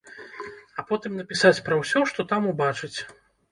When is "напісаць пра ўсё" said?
1.19-1.99